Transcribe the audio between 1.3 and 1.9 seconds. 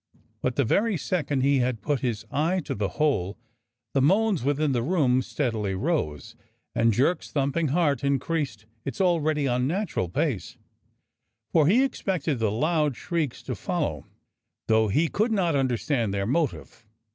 he had